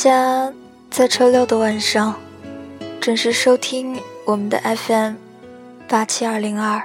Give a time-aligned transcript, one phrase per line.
[0.00, 0.50] 家。
[0.90, 2.18] 在周六的晚上，
[3.02, 5.14] 准时收听我们的 FM
[5.86, 6.82] 八七二零二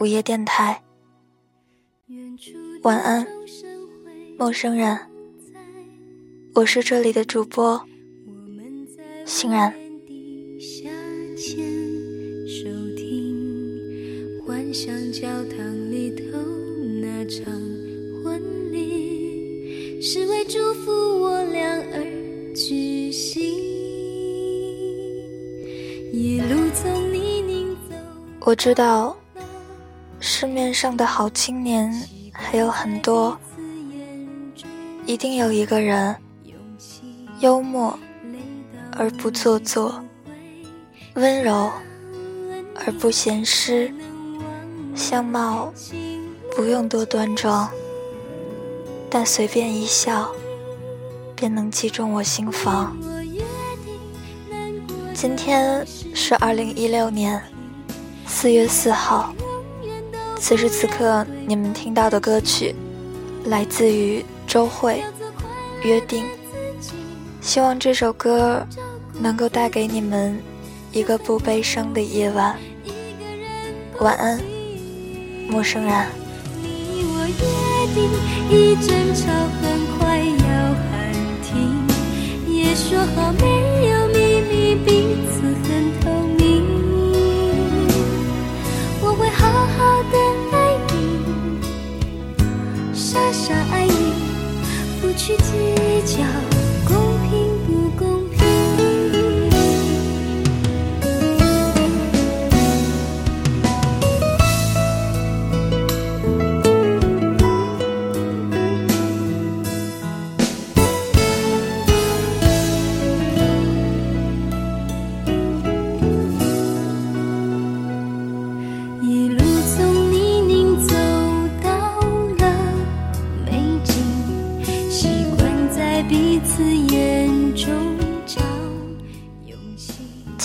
[0.00, 0.82] 午夜电台。
[2.82, 3.26] 晚安，
[4.38, 4.98] 陌生人。
[6.54, 7.84] 我是这里的主播
[9.26, 9.74] 欣然。
[20.00, 22.02] 是为祝福我俩而
[22.54, 23.66] 举行。
[28.40, 29.16] 我知道，
[30.20, 31.92] 市面上的好青年
[32.32, 33.36] 还有很多，
[35.04, 36.14] 一定有一个人，
[37.40, 37.98] 幽默
[38.92, 40.00] 而不做作，
[41.14, 41.68] 温柔
[42.76, 43.92] 而不咸湿，
[44.94, 45.72] 相貌
[46.54, 47.68] 不用多端庄，
[49.18, 50.30] 但随便一笑。
[51.34, 52.94] 便能击中我心房。
[55.14, 55.82] 今天
[56.14, 57.42] 是二零一六年
[58.26, 59.32] 四月四号，
[60.38, 62.74] 此时此刻你们听到的歌曲
[63.46, 65.02] 来自于周慧
[65.86, 66.22] 《约定》，
[67.40, 68.66] 希望这首歌
[69.18, 70.38] 能够带给你们
[70.92, 72.54] 一个不悲伤的夜晚。
[73.98, 74.38] 晚安，
[75.48, 76.06] 陌生人。
[78.50, 79.22] 一争吵
[79.60, 80.46] 很快要
[80.90, 80.90] 喊
[81.42, 81.54] 停，
[82.46, 83.44] 也说好没
[83.88, 84.14] 有秘
[84.48, 84.88] 密，彼
[85.30, 85.68] 此很
[86.00, 86.04] 透
[86.38, 86.40] 明。
[89.00, 89.40] 我会好
[89.76, 89.78] 好
[90.12, 90.14] 的
[90.52, 90.54] 爱
[90.92, 90.94] 你，
[92.94, 93.92] 傻傻爱你，
[95.00, 95.42] 不去计
[96.04, 96.45] 较。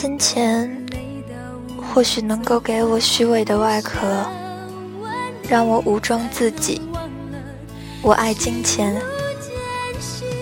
[0.01, 0.83] 金钱
[1.77, 4.25] 或许能够给我虚伪的外壳，
[5.47, 6.81] 让我武装自己。
[8.01, 8.99] 我爱金钱，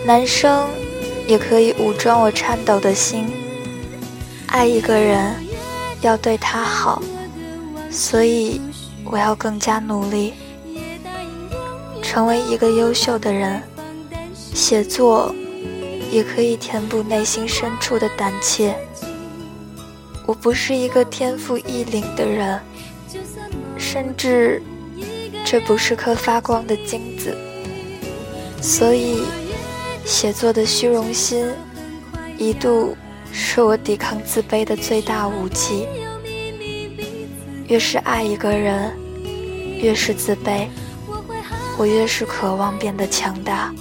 [0.06, 0.66] 男生
[1.28, 3.30] 也可以武装我颤抖的心。
[4.48, 5.36] 爱一个人
[6.00, 7.02] 要对他好，
[7.92, 8.62] 所以
[9.04, 10.36] 我要更加努力，
[12.02, 13.62] 成为一个优秀的人。
[14.54, 15.36] 写作
[16.10, 18.74] 也可以填补内心深处的胆怯。
[20.30, 22.62] 我不是一个天赋异禀的人，
[23.80, 24.62] 甚至
[25.44, 27.36] 这不是颗发光的金子，
[28.62, 29.24] 所以
[30.06, 31.48] 写作的虚荣心
[32.38, 32.96] 一度
[33.32, 35.88] 是我抵抗自卑的最大武器。
[37.68, 38.96] 越是爱一个人，
[39.82, 40.68] 越是自卑，
[41.76, 43.74] 我越是渴望变得强大。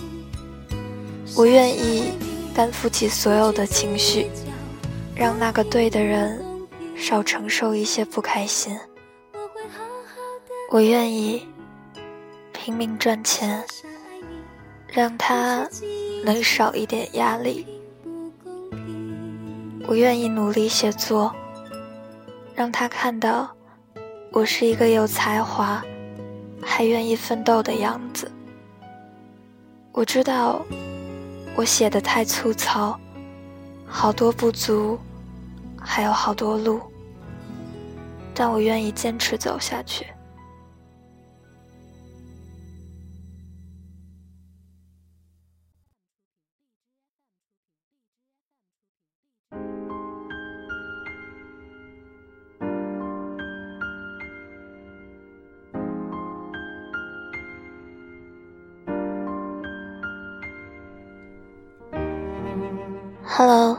[1.37, 2.05] 我愿意
[2.55, 4.31] 担负起所有的情绪。
[5.19, 6.41] 让那个对的人
[6.97, 8.79] 少承受一些不开心。
[10.71, 11.45] 我愿意
[12.53, 13.65] 拼命赚钱，
[14.87, 15.69] 让他
[16.25, 17.67] 能少一点压力。
[19.89, 21.35] 我愿意努力写作，
[22.55, 23.51] 让他看到
[24.31, 25.83] 我是一个有才华
[26.63, 28.31] 还愿意奋斗的样子。
[29.91, 30.65] 我知道
[31.57, 32.97] 我写的太粗糙，
[33.85, 34.97] 好多不足，
[35.81, 36.81] 还有好多路，
[38.35, 40.07] 但我愿意坚持走下去。
[63.31, 63.79] Hello，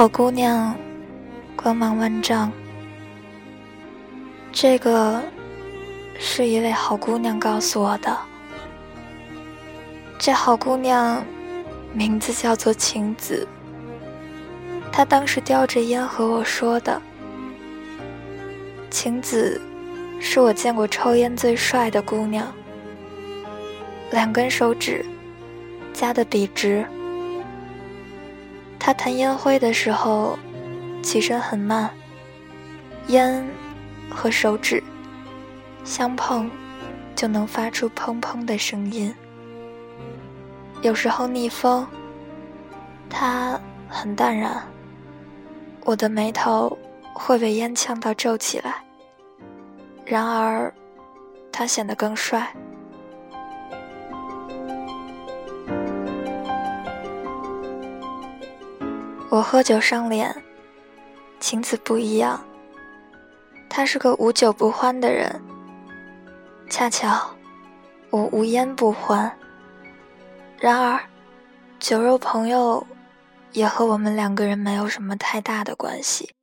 [0.00, 0.74] 好姑娘，
[1.54, 2.50] 光芒万丈。
[4.50, 5.22] 这个
[6.18, 8.16] 是一位好姑娘告诉我的。
[10.18, 11.22] 这好姑娘
[11.92, 13.46] 名字叫做晴子。
[14.90, 16.98] 她当时叼着烟和我说的。
[18.90, 19.60] 晴子
[20.18, 22.50] 是我见过抽烟最帅的姑娘，
[24.12, 25.04] 两根手指
[25.92, 26.86] 夹得笔直。
[28.90, 30.36] 他弹烟灰的时候，
[31.00, 31.88] 起身很慢，
[33.06, 33.48] 烟
[34.10, 34.82] 和手指
[35.84, 36.50] 相碰，
[37.14, 39.14] 就能发出砰砰的声音。
[40.82, 41.86] 有时候逆风，
[43.08, 44.60] 他很淡然，
[45.84, 46.76] 我的眉头
[47.14, 48.82] 会被烟呛到皱起来。
[50.04, 50.74] 然而，
[51.52, 52.52] 他显得更帅。
[59.30, 60.34] 我喝酒伤脸，
[61.38, 62.44] 晴子不一样。
[63.68, 65.40] 他是个无酒不欢的人。
[66.68, 67.30] 恰巧，
[68.10, 69.32] 我无烟不欢。
[70.58, 71.00] 然而，
[71.78, 72.84] 酒肉朋友
[73.52, 76.34] 也和我们两个人没有什么太大的关系。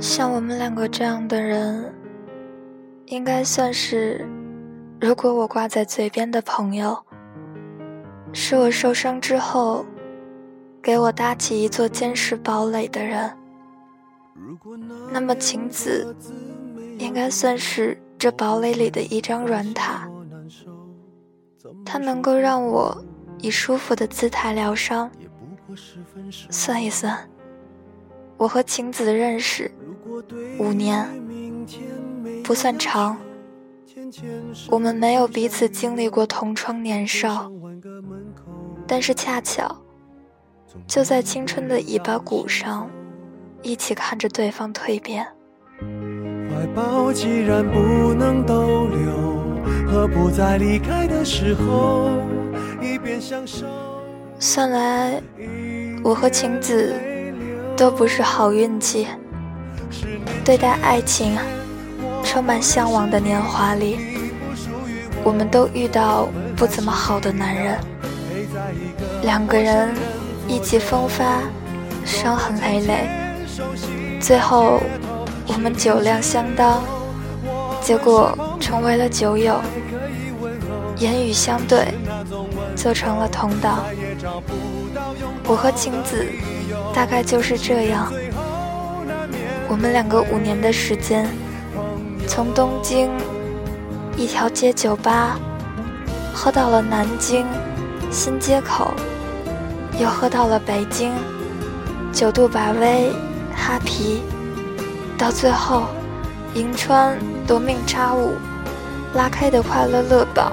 [0.00, 1.94] 像我们两个这样的人，
[3.06, 4.28] 应该算是，
[5.00, 7.06] 如果我挂在嘴边的朋友。
[8.34, 9.86] 是我受伤之后，
[10.82, 13.30] 给我搭起一座坚实堡垒的人。
[15.10, 16.14] 那么晴子，
[16.98, 20.08] 应该算是这堡垒里的一张软塔。
[21.86, 23.02] 它能够让我
[23.38, 25.08] 以舒服的姿态疗伤。
[26.50, 27.16] 算一算，
[28.36, 29.70] 我和晴子的认识
[30.58, 31.08] 五年，
[32.42, 33.16] 不算长。
[34.68, 37.50] 我们没有彼此经历过同窗年少。
[38.86, 39.76] 但是恰巧，
[40.86, 42.90] 就在青春的尾巴骨上，
[43.62, 45.26] 一起看着对方蜕变。
[46.50, 49.42] 怀抱既然不能逗留，
[49.86, 52.10] 何不在离开的时候
[52.80, 53.66] 一边享受？
[54.38, 55.22] 算来，
[56.02, 56.94] 我和晴子
[57.76, 59.06] 都不是好运气。
[60.44, 61.36] 对待爱情
[62.24, 63.98] 充满向往的年华里，
[65.22, 67.78] 我们都遇到不怎么好的男人。
[69.22, 69.94] 两个人
[70.48, 71.42] 意气风发，
[72.04, 73.08] 伤痕累累，
[74.20, 74.80] 最后
[75.46, 76.82] 我们酒量相当，
[77.80, 79.60] 结果成为了酒友，
[80.98, 81.86] 言语相对，
[82.74, 83.84] 就成了同道。
[85.46, 86.26] 我和晴子
[86.94, 88.10] 大概就是这样，
[89.68, 91.28] 我们两个五年的时间，
[92.34, 93.12] 从东京
[94.16, 95.38] 一条街酒吧
[96.34, 97.46] 喝到了南京。
[98.10, 98.92] 新街口，
[99.98, 101.12] 又喝到了北京，
[102.12, 103.12] 九度百威，
[103.52, 104.22] 哈啤，
[105.18, 105.84] 到最后，
[106.54, 108.34] 银川夺命叉五，
[109.14, 110.52] 拉开的快乐乐宝，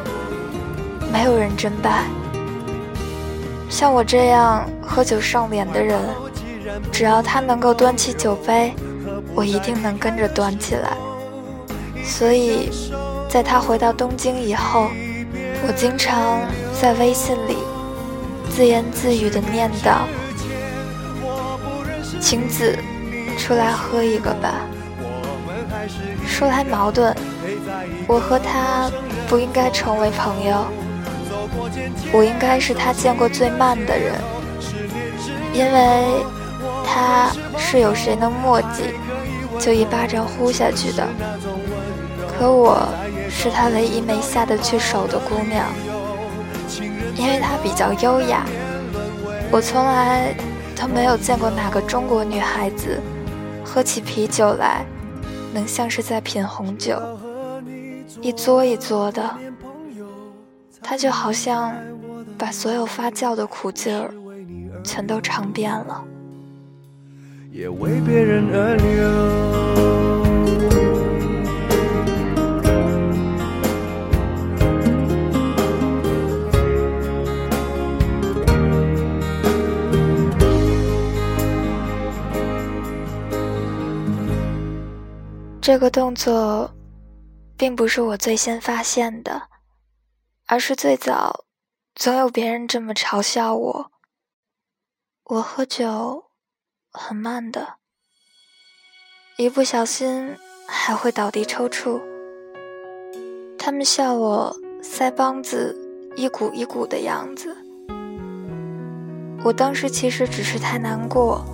[1.12, 2.06] 没有人真败。
[3.70, 6.00] 像我这样喝酒上脸的人，
[6.92, 8.74] 只要他能够端起酒杯，
[9.36, 10.98] 我一定能跟着端起来。
[12.12, 12.70] 所以，
[13.30, 14.90] 在他回到东京以后。
[15.64, 16.40] 我经常
[16.82, 17.56] 在微信里
[18.50, 20.00] 自言自语的念叨
[22.20, 22.76] ：“晴子，
[23.38, 24.66] 出来喝一个吧。”
[26.26, 27.16] 说来矛盾，
[28.08, 28.90] 我和他
[29.30, 30.66] 不应该成为朋友，
[32.12, 34.16] 我应该是他见过最慢的人，
[35.54, 36.26] 因为
[36.84, 38.96] 他是有谁能墨迹，
[39.60, 41.08] 就一巴掌呼下去的。
[42.42, 42.88] 可我
[43.30, 45.68] 是他唯一没下得去手的姑娘，
[47.16, 48.44] 因为他比较优雅。
[49.52, 50.34] 我从来
[50.76, 53.00] 都没有见过哪个中国女孩子
[53.64, 54.84] 喝起啤酒来，
[55.54, 57.00] 能像是在品红酒，
[58.22, 59.24] 一嘬一嘬的。
[60.82, 61.72] 他就好像
[62.40, 64.12] 把所有发酵的苦劲儿
[64.84, 66.04] 全都尝遍了。
[67.52, 70.11] 也为别人而流。
[85.74, 86.70] 这个动作，
[87.56, 89.44] 并不是我最先发现的。
[90.46, 91.46] 而是最早，
[91.96, 93.92] 总有别人这么嘲笑我。
[95.24, 96.26] 我喝酒
[96.92, 97.76] 很慢的，
[99.38, 100.36] 一不小心
[100.68, 102.02] 还会倒地抽搐。
[103.58, 105.74] 他们笑我腮帮子
[106.18, 107.56] 一鼓一鼓的样子。
[109.42, 111.46] 我当时其实只是太难过，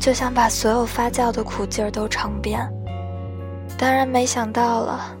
[0.00, 2.66] 就想把所有发酵的苦劲儿都尝遍。
[3.78, 5.16] 当然没想到了。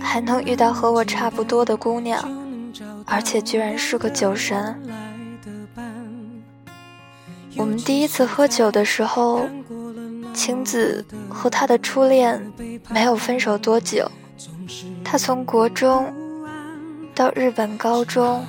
[0.00, 2.22] 还能遇到和我差不多的姑娘，
[3.06, 4.74] 而且居然是个酒神。
[7.56, 9.46] 我们第一次喝酒的时候，
[10.34, 12.52] 晴子和他的初恋
[12.88, 14.10] 没有分手多久。
[15.04, 16.12] 他从国中
[17.14, 18.44] 到日本高中，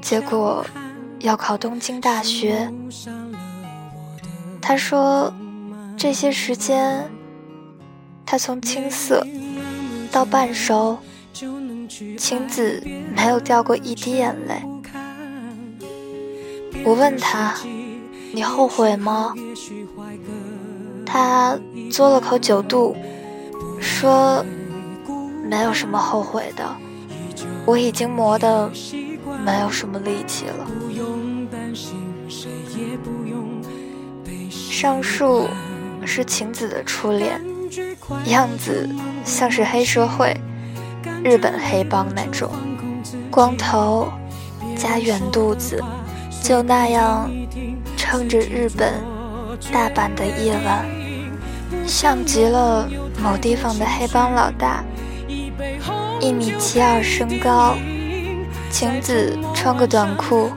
[0.00, 0.64] 结果
[1.20, 2.70] 要考东京大学。
[4.60, 5.32] 他说，
[5.96, 7.08] 这些时间，
[8.26, 9.24] 他从青涩。
[10.10, 10.98] 到半熟，
[12.16, 12.82] 晴子
[13.14, 14.62] 没有掉过一滴眼泪。
[16.84, 17.54] 我问他
[18.32, 19.34] ：“你后悔吗？”
[21.04, 21.58] 他
[21.90, 22.96] 嘬了口酒肚，
[23.78, 24.42] 说
[25.44, 26.64] ：“没有什么后悔的，
[27.66, 28.70] 我已经磨得
[29.44, 30.66] 没有什么力气了。”
[34.50, 35.46] 上述
[36.04, 37.42] 是晴子的初恋，
[38.26, 38.88] 样子。
[39.24, 40.40] 像是黑社会、
[41.24, 42.48] 日本黑帮那种，
[43.28, 44.08] 光头
[44.76, 45.82] 加圆肚子，
[46.40, 47.28] 就那样
[47.96, 48.94] 撑着日本
[49.72, 50.86] 大阪的夜晚，
[51.88, 52.88] 像极了
[53.20, 54.84] 某地方的黑帮老大。
[56.20, 57.74] 一米七二身高，
[58.70, 60.52] 晴子穿个短裤，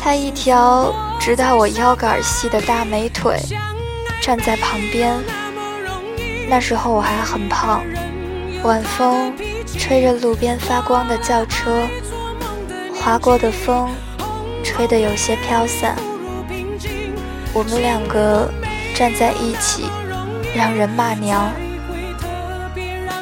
[0.00, 3.36] 他一条直到我腰杆细的大美腿
[4.22, 5.18] 站在旁边。
[6.50, 7.80] 那时候我还很胖，
[8.64, 9.32] 晚风
[9.78, 11.86] 吹着路边发光的轿车，
[12.92, 13.88] 划过的风
[14.64, 15.94] 吹得有些飘散。
[17.54, 18.50] 我们两个
[18.96, 19.84] 站在一起，
[20.52, 21.52] 让人骂娘。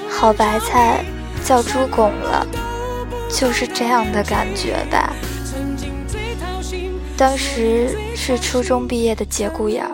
[0.09, 1.05] 好白菜
[1.45, 2.47] 叫猪拱了，
[3.31, 5.13] 就是这样的感觉吧。
[7.15, 9.85] 当时是初中毕业的节骨眼，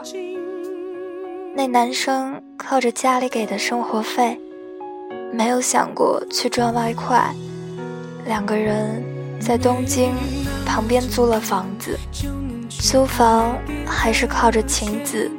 [1.57, 2.41] 那男生。
[2.57, 4.41] 靠着家里给的生活费，
[5.33, 7.35] 没有想过去赚外快。
[8.25, 9.05] 两个人
[9.39, 10.15] 在东京
[10.65, 11.99] 旁边租了房子，
[12.71, 13.55] 租房
[13.87, 15.31] 还是靠着晴子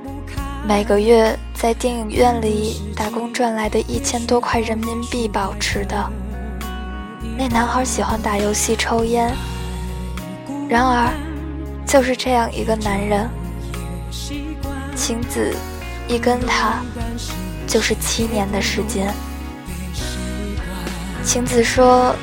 [0.68, 6.12] 每个月在电影院里打工赚来的一千多块人民币保持的。
[7.38, 9.34] 那男孩喜欢打游戏、抽烟，
[10.70, 11.12] 然而
[11.88, 13.28] 就是这样一个男人，
[14.96, 15.56] 晴子。
[16.08, 16.82] 一跟他
[17.68, 19.14] 就是七年的时间。
[21.24, 22.16] 晴子说：“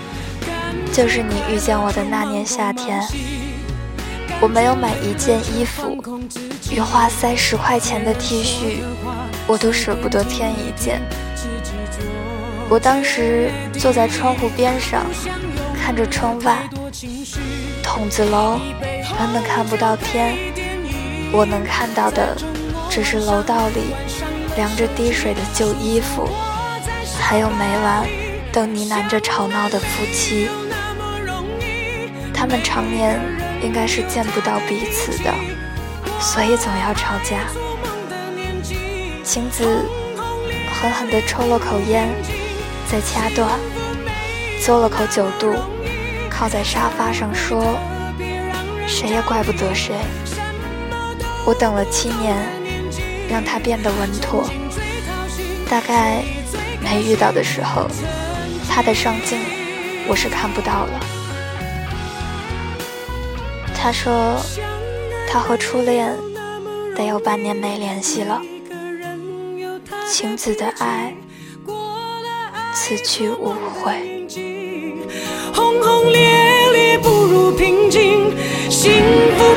[0.92, 3.02] 就是你遇见我的那年夏天，
[4.40, 6.00] 我没有买一件衣服，
[6.70, 8.84] 与花塞十块钱的 T 恤，
[9.46, 11.02] 我都舍不得添一件。
[12.68, 15.04] 我当时坐在窗户边上，
[15.74, 16.70] 看着窗外，
[17.82, 18.60] 筒子楼
[19.18, 20.36] 根本看不到天，
[21.32, 22.36] 我能看到的。”
[22.94, 23.94] 只是楼道里
[24.54, 26.28] 晾着滴水的旧衣服，
[27.18, 28.06] 还有每晚
[28.52, 30.46] 都呢喃着吵闹的夫妻。
[32.34, 33.18] 他们常年
[33.62, 35.32] 应该是见不到彼此的，
[36.20, 37.46] 所以总要吵架。
[39.25, 39.87] 晴子
[40.75, 42.11] 狠狠地抽了口烟，
[42.90, 43.49] 再掐断，
[44.61, 45.54] 嘬了口酒肚，
[46.28, 47.75] 靠在沙发上说
[48.87, 49.94] ：“谁也怪不得谁。
[51.46, 52.37] 我等了七年。”
[53.32, 54.46] 让他变得稳妥。
[55.70, 56.22] 大概
[56.82, 57.88] 没遇到的时候，
[58.68, 59.38] 他的上镜
[60.06, 61.00] 我是看不到了。
[63.74, 64.38] 他说，
[65.26, 66.14] 他和初恋
[66.94, 68.40] 得有半年没联系了。
[70.06, 71.14] 晴子的爱，
[72.74, 74.28] 此去无回。
[75.54, 78.30] 轰轰烈烈不如平静，
[78.68, 78.92] 幸
[79.38, 79.54] 福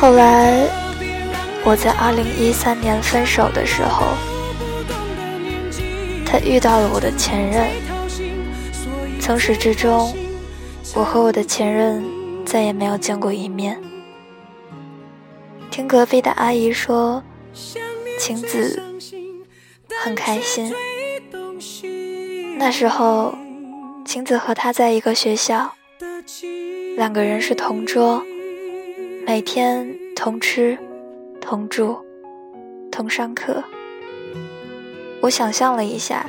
[0.00, 0.66] 后来，
[1.62, 4.06] 我在二零一三年分手的时候，
[6.24, 7.68] 他遇到了我的前任，
[9.20, 10.16] 从始至终。
[10.94, 12.02] 我和我的前任
[12.46, 13.78] 再也没有见过一面。
[15.70, 17.22] 听隔壁的阿姨说，
[18.18, 18.82] 晴子
[20.02, 20.74] 很开心。
[22.56, 23.34] 那时候，
[24.06, 25.74] 晴子和他在一个学校，
[26.96, 28.24] 两个人是同桌，
[29.32, 30.76] 每天同吃、
[31.40, 31.96] 同住、
[32.90, 33.62] 同上课。
[35.22, 36.26] 我想象了一下，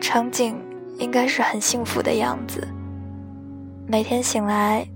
[0.00, 0.58] 场景
[0.98, 2.66] 应该是很幸福的样子。
[3.86, 4.88] 每天醒来，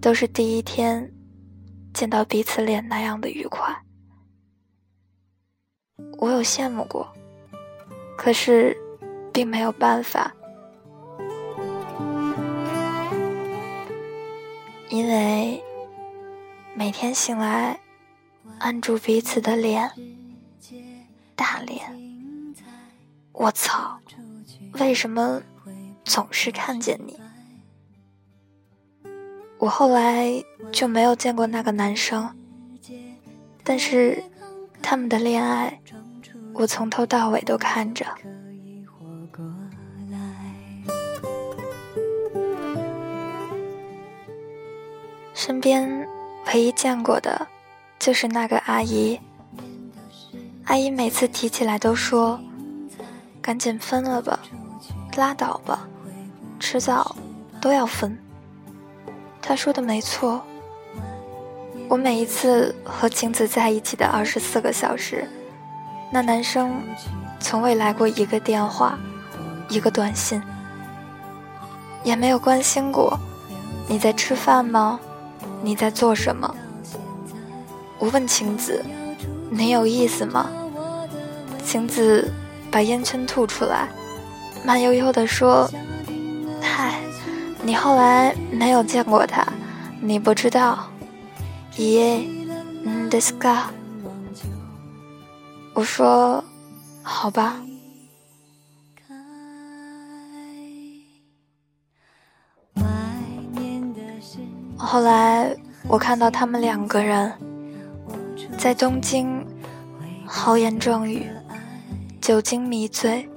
[0.00, 1.12] 都是第一天
[1.92, 3.68] 见到彼此脸那样的愉快。
[6.16, 7.06] 我有羡慕过，
[8.16, 8.74] 可是
[9.34, 10.34] 并没有办法，
[14.88, 15.62] 因为
[16.76, 17.78] 每天醒来，
[18.58, 19.90] 按住彼此的脸，
[21.36, 21.80] 大脸，
[23.32, 24.00] 我操，
[24.80, 25.40] 为什么
[26.04, 27.18] 总是看见你？
[29.58, 32.36] 我后来就没有见过那个男生，
[33.62, 34.22] 但是
[34.82, 35.80] 他们的恋爱，
[36.54, 38.04] 我从头到尾都看着。
[45.32, 46.08] 身边
[46.46, 47.46] 唯一见过的，
[47.98, 49.18] 就是那个阿姨。
[50.66, 52.40] 阿姨每次提起来都说
[53.42, 54.38] ：“赶紧分了吧，
[55.16, 55.88] 拉倒吧，
[56.58, 57.14] 迟早
[57.60, 58.18] 都要分。”
[59.42, 60.40] 他说的没错，
[61.88, 65.28] 我每一次和晴子在一起的二十四个小时，
[66.10, 66.80] 那男生
[67.40, 68.98] 从未来过一个电话，
[69.68, 70.42] 一个短信，
[72.02, 73.18] 也没有关心过
[73.86, 74.98] 你在吃饭吗？
[75.64, 76.54] 你在做什么？
[77.98, 78.84] 我问晴子，
[79.50, 80.50] 你有意思吗？
[81.64, 82.30] 晴子
[82.70, 83.88] 把烟圈吐出来，
[84.62, 85.70] 慢悠悠地说
[86.60, 87.00] ：“嗨。”
[87.66, 89.42] 你后来没有见过他，
[90.02, 90.84] 你不知道。
[91.78, 92.22] 耶，
[92.84, 93.62] 嗯，this guy。
[95.72, 96.44] 我说，
[97.02, 97.56] 好吧。
[104.84, 105.56] 后来
[105.88, 107.32] 我看到他们两个人
[108.58, 109.44] 在东京
[110.26, 111.26] 豪言壮语，
[112.20, 113.28] 酒精迷醉。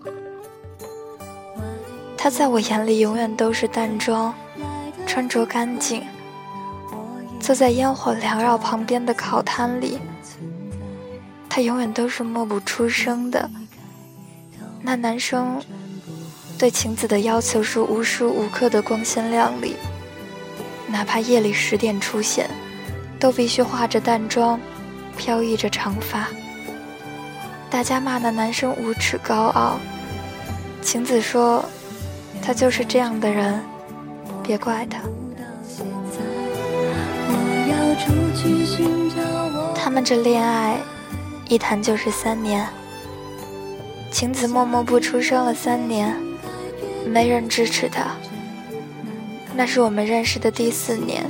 [2.18, 4.34] 他在我眼里永远都是淡妆，
[5.06, 6.04] 穿着干净，
[7.40, 10.00] 坐在烟火缭绕旁边的烤摊里。
[11.48, 13.50] 他永远都是默不出声的。
[14.82, 15.62] 那男生
[16.58, 19.76] 对晴子的要求是无时无刻的光鲜亮丽，
[20.88, 22.50] 哪怕夜里十点出现，
[23.20, 24.60] 都必须化着淡妆，
[25.18, 26.28] 飘逸着长发。
[27.70, 29.80] 大家骂那男生无耻高傲，
[30.82, 31.64] 晴子说。
[32.40, 33.62] 他就是这样的人，
[34.42, 35.00] 别怪他。
[39.76, 40.78] 他们这恋爱
[41.50, 42.66] 一谈就是三年，
[44.12, 46.16] 晴子默默不出声了三年，
[47.06, 48.16] 没人支持他。
[49.58, 51.26] 那是我们认识的第四年，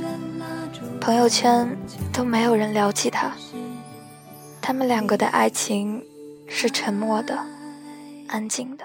[1.00, 1.66] 朋友圈
[2.12, 3.32] 都没有人聊起他。
[4.60, 6.04] 他们两个的爱情
[6.46, 7.38] 是沉默的，
[8.26, 8.84] 安静的。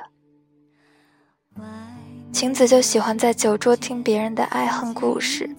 [2.31, 5.53] 晴子就喜欢在酒桌听别人的爱恨故事，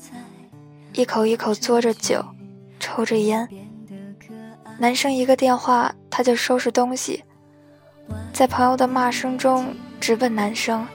[0.95, 2.25] 一口一口嘬着酒，
[2.81, 3.47] 抽着烟。
[4.79, 7.23] 男生一个电话，他就收拾东西，
[8.33, 10.87] 在朋友的骂声中直奔男生。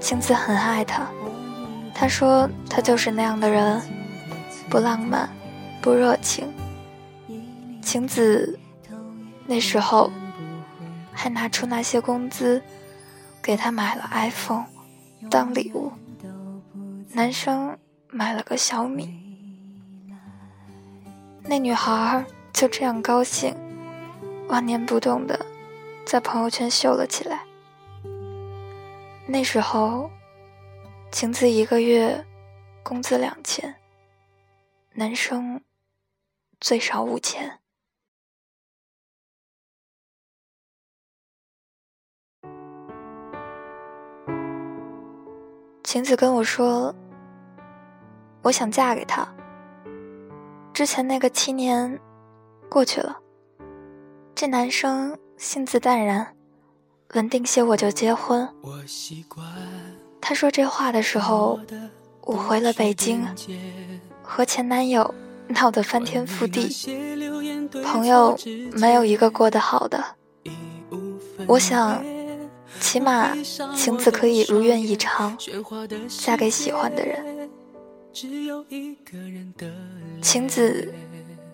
[0.00, 1.06] 晴子很爱他，
[2.00, 3.82] 他说他就是那样的人，
[4.70, 5.28] 不浪漫，
[5.82, 6.48] 不热情。
[7.82, 8.56] 晴子
[9.46, 10.08] 那时候
[11.12, 12.62] 还拿出那些工资。
[13.40, 14.66] 给他买了 iPhone
[15.30, 15.90] 当礼物，
[17.12, 17.78] 男生
[18.10, 19.08] 买了个小米，
[21.44, 23.56] 那女孩就这样高兴，
[24.48, 25.46] 万年不动的
[26.04, 27.40] 在朋友圈秀了起来。
[29.26, 30.10] 那时候，
[31.10, 32.24] 晴子一个月
[32.82, 33.74] 工资两千，
[34.92, 35.60] 男生
[36.60, 37.58] 最少五千。
[45.82, 46.94] 晴子跟我说
[48.44, 49.26] ：“我想嫁给他。
[50.74, 51.98] 之前那个七年
[52.68, 53.18] 过去了，
[54.34, 56.36] 这男生性子淡然，
[57.14, 58.46] 稳定些我就结婚。”
[60.20, 61.58] 他说这话的时候，
[62.22, 63.26] 我回了北京，
[64.22, 65.14] 和前男友
[65.48, 66.68] 闹得翻天覆地，
[67.82, 68.38] 朋友
[68.72, 70.04] 没有一个过得好的。
[71.46, 72.04] 我想，
[72.78, 73.34] 起码
[73.74, 75.36] 晴子可以如愿以偿，
[76.08, 77.48] 嫁给喜欢的人。
[80.20, 80.92] 晴子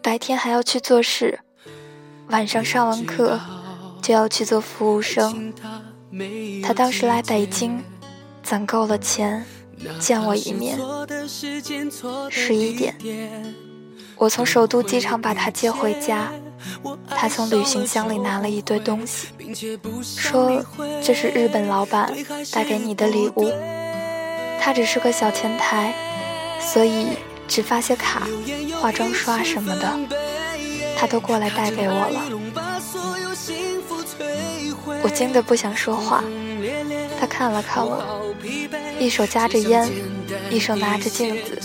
[0.03, 1.39] 白天还要去做事，
[2.29, 3.39] 晚上上完课
[4.03, 5.55] 就要去做服务生。
[6.63, 7.81] 他当时来北京。
[8.45, 9.45] 攒够了钱，
[9.99, 10.79] 见我一面。
[12.31, 12.95] 十一点，
[14.17, 16.31] 我从首都机场把他接回家。
[17.09, 19.29] 他从旅行箱里拿了一堆东西，
[20.03, 20.63] 说
[21.03, 22.13] 这是日本老板
[22.53, 23.51] 带给你的礼物。
[24.61, 25.95] 他只是个小前台，
[26.61, 27.09] 所以
[27.49, 28.27] 只发些卡、
[28.81, 29.99] 化妆刷什么的，
[30.97, 32.23] 他都过来带给我了。
[35.03, 36.23] 我惊得不想说话。
[37.25, 38.05] 他看了看我，
[38.99, 39.91] 一手夹着烟，
[40.51, 41.59] 一手拿着镜子，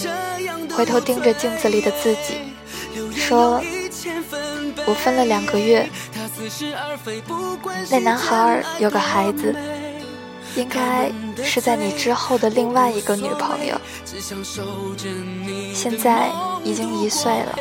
[0.73, 2.35] 回头盯着镜子里的自己，
[3.13, 3.61] 说
[4.87, 5.85] ：“我分了两个月，
[7.91, 9.53] 那男孩有个孩子，
[10.55, 11.11] 应该
[11.43, 13.75] 是在你之后的另外一个女朋友，
[15.73, 16.29] 现在
[16.63, 17.59] 已经一岁了。”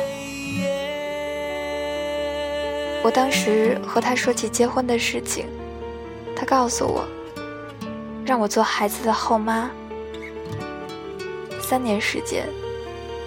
[3.03, 5.45] 我当时和他说起结婚的事情，
[6.33, 7.05] 他告诉我。
[8.29, 9.71] 让我做孩子的后妈，
[11.59, 12.47] 三年时间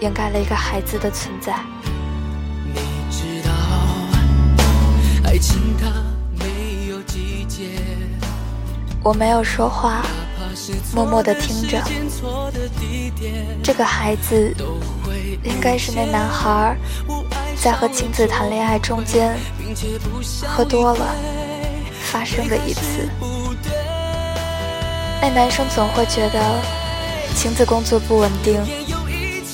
[0.01, 1.59] 掩盖了一个孩子的存在。
[9.03, 10.07] 我没有说话，
[10.95, 11.83] 默默的听着。
[13.61, 14.55] 这个孩子
[15.43, 16.77] 应该是那男孩
[17.57, 19.37] 在和晴子谈恋爱中间
[20.47, 21.13] 喝多了
[22.05, 23.09] 发生的一次。
[25.23, 26.41] 那男生总会觉得
[27.37, 28.61] 晴子工作不稳定，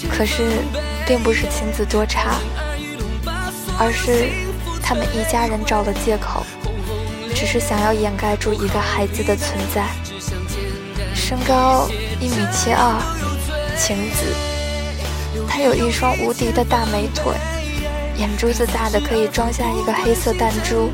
[0.09, 0.63] 可是
[1.07, 2.39] 并不是晴子多差，
[3.79, 4.31] 而是
[4.83, 6.43] 他们一家人找了借口，
[7.35, 9.85] 只是想要掩盖住一个孩子的存在。
[11.15, 11.87] 身高
[12.19, 12.97] 一米七二，
[13.77, 14.35] 晴子，
[15.47, 17.35] 她有一双无敌的大美腿，
[18.17, 20.91] 眼珠子大的可以装下一个黑色弹珠，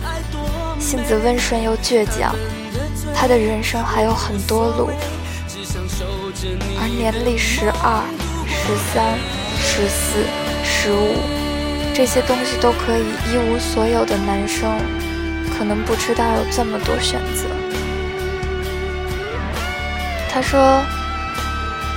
[0.81, 2.35] 性子温顺又倔强。
[3.15, 4.91] 他的人生还有很多路，
[6.79, 8.05] 而年历十二、
[8.47, 9.17] 十三、
[9.59, 10.27] 十四、
[10.63, 11.17] 十五
[11.95, 14.71] 这些东西都可以一无所有的男生，
[15.57, 17.49] 可能不知道有这么多选择。
[20.31, 20.83] 他说：“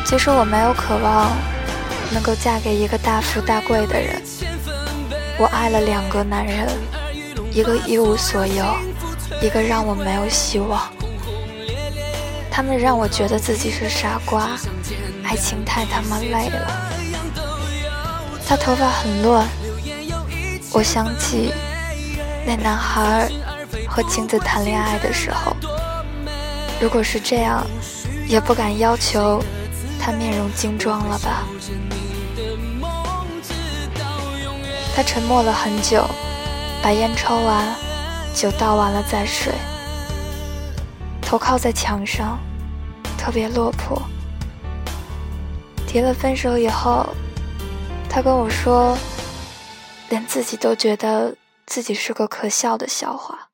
[0.06, 1.36] 其实我没有渴望
[2.14, 4.22] 能够嫁给一个大富大贵的人，
[5.38, 6.70] 我爱了两个男人，
[7.52, 8.64] 一个一无所有，
[9.42, 10.82] 一个让我没有希望。”
[12.58, 14.50] 他们让我觉得自己是傻瓜，
[15.24, 16.90] 爱情太他妈累了。
[18.48, 19.48] 他头发很乱，
[20.74, 21.54] 我想起
[22.48, 23.30] 那男孩
[23.88, 25.56] 和晴子谈恋爱的时候，
[26.82, 27.64] 如果是这样，
[28.26, 29.40] 也不敢要求
[30.02, 31.44] 他面容精壮了吧。
[34.96, 36.04] 他沉默了很久，
[36.82, 37.68] 把烟抽完，
[38.34, 39.54] 酒倒完了再睡，
[41.28, 42.40] 头靠在墙上。
[43.18, 44.02] 特别落魄。
[45.86, 47.06] 提了分手以后，
[48.10, 48.98] 他跟我说，
[50.10, 51.36] 连自己都觉得
[51.66, 53.50] 自己是个可笑的笑话。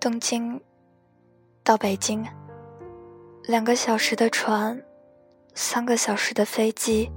[0.00, 0.58] 东京
[1.62, 2.26] 到北京，
[3.42, 4.82] 两个小时的船，
[5.54, 7.10] 三个小时的飞机，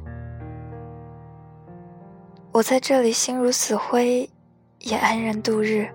[2.53, 4.29] 我在这里心如死灰。
[4.83, 5.87] 也安然度日，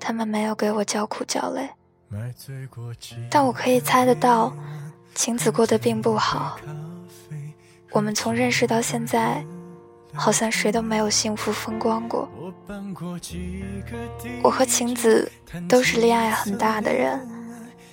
[0.00, 1.68] 他们没有给我叫苦叫累，
[3.30, 4.56] 但我可以猜得到，
[5.14, 6.58] 晴子过得并不好。
[7.90, 9.44] 我们从认识到现在，
[10.14, 12.26] 好像谁都没有幸福风光过。
[14.42, 15.30] 我和晴子
[15.68, 17.20] 都是恋爱很大的人，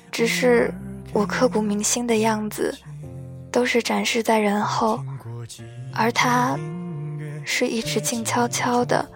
[0.09, 0.73] 只是
[1.11, 2.73] 我刻骨铭心的样子，
[3.51, 5.03] 都是展示在人后，
[5.93, 6.57] 而他，
[7.43, 9.07] 是一直静悄悄的。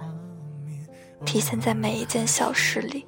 [1.25, 3.05] 体现在每一件小事里。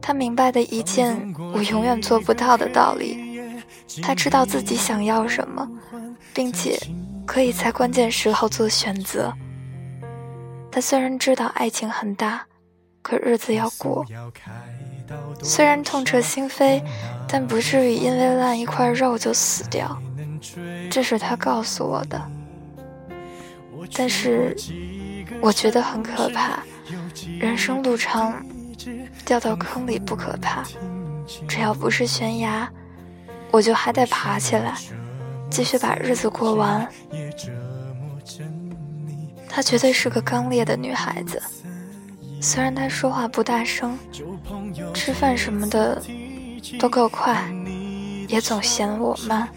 [0.00, 3.52] 他明白的一件我永远做不到的道理。
[4.02, 5.68] 他知道自己想要什么，
[6.32, 6.80] 并且
[7.26, 9.32] 可以在关键时候做选择。
[10.70, 12.46] 他虽然知道爱情很大，
[13.02, 14.04] 可日子要过。
[15.42, 16.82] 虽然痛彻心扉，
[17.28, 20.00] 但不至于因为烂一块肉就死掉。
[20.90, 22.18] 这是他告诉我的。
[23.94, 24.56] 但是，
[25.40, 26.62] 我觉得很可怕。
[27.38, 28.44] 人生路长，
[29.24, 30.64] 掉到坑里不可怕，
[31.46, 32.68] 只要不是悬崖，
[33.50, 34.74] 我就还得爬起来，
[35.50, 36.88] 继续把日子过完。
[39.48, 41.40] 她绝对是个刚烈的女孩子，
[42.40, 43.98] 虽然她说话不大声，
[44.94, 46.02] 吃饭什么的
[46.78, 47.44] 都够快，
[48.28, 49.48] 也总嫌我慢。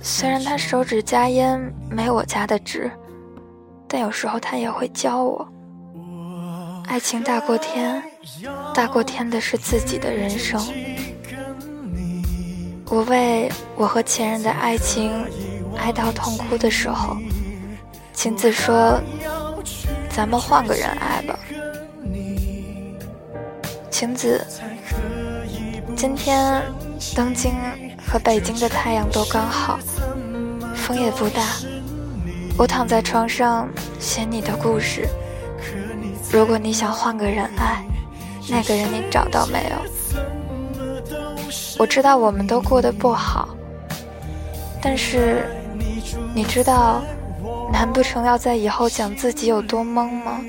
[0.00, 1.60] 虽然她手指夹烟
[1.90, 2.90] 没我夹的直，
[3.88, 5.46] 但有时候他也会教我。
[6.86, 8.02] 爱情大过天，
[8.74, 10.60] 大过天的是自己的人生。
[12.88, 15.12] 我为我和前任的爱情
[15.76, 17.16] 哀悼痛哭的时候。
[18.12, 18.98] 晴子说
[20.08, 21.38] ：“咱们换个人爱吧。”
[23.90, 24.46] 晴子，
[25.94, 26.62] 今天
[27.14, 27.52] 东京
[28.06, 29.78] 和北京的太阳都刚好，
[30.74, 31.42] 风也不大。
[32.58, 35.06] 我躺在床上写你的故事。
[36.32, 37.84] 如果你想换个人爱，
[38.48, 39.76] 那个人你找到没有？
[41.78, 43.48] 我知道我们都过得不好，
[44.80, 45.44] 但是
[46.34, 47.02] 你知道。
[47.72, 50.40] 难不成要在以后讲自己有多懵吗？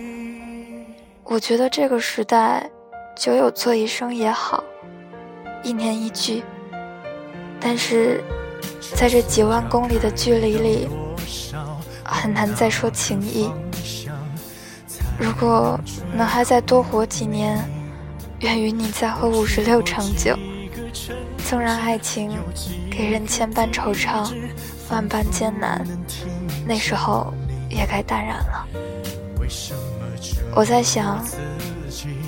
[1.23, 2.69] 我觉得这个时代，
[3.15, 4.63] 酒有做一生也好，
[5.63, 6.43] 一年一句。
[7.59, 8.23] 但是，
[8.95, 10.87] 在这几万公里的距离里，
[12.07, 13.51] 很难再说情谊。
[15.19, 15.79] 如果
[16.13, 17.63] 能还再多活几年，
[18.39, 20.37] 愿与你再喝五十六场酒，
[21.47, 22.31] 纵然爱情
[22.89, 24.31] 给人千般惆怅，
[24.89, 25.85] 万般艰难。
[26.65, 27.33] 那时候
[27.69, 28.67] 也该淡然了。
[30.53, 31.23] 我在想，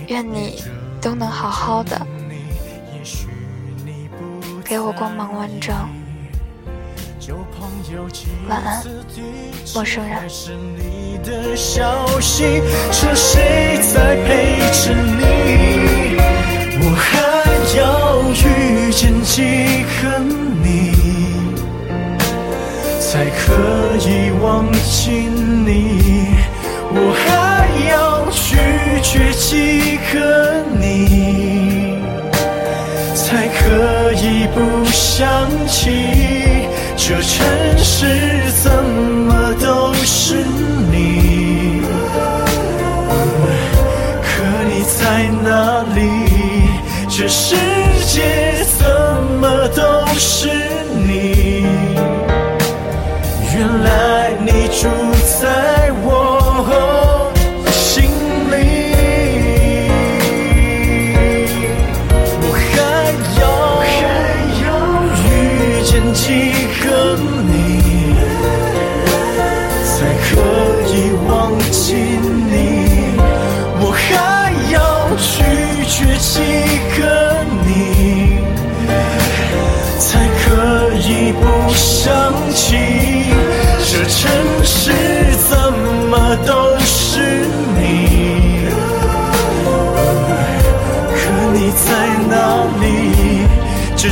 [0.07, 0.63] 愿你
[0.99, 2.07] 都能好好的，
[4.63, 5.89] 给我光芒万丈。
[8.47, 8.83] 晚安，
[9.75, 10.17] 陌生人。
[16.81, 17.07] 我还
[17.77, 17.79] 要
[18.31, 19.35] 遇见几
[20.01, 20.03] 个
[20.63, 20.67] 你？
[22.99, 23.37] 才可
[24.07, 24.07] 以
[24.41, 25.11] 忘记
[25.65, 25.67] 你，
[26.91, 27.27] 我还
[27.89, 28.39] 要拒
[29.03, 30.17] 绝几个
[30.79, 31.97] 你，
[33.15, 34.57] 才可以不
[34.91, 36.48] 想起
[37.09, 37.43] 这城
[37.79, 38.05] 市
[38.61, 40.35] 怎么都是
[40.91, 41.81] 你。
[44.21, 44.27] 可
[44.69, 45.97] 你在哪里？
[47.09, 47.55] 这世
[48.05, 48.85] 界怎
[49.41, 49.81] 么都
[50.19, 50.68] 是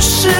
[0.00, 0.37] 是。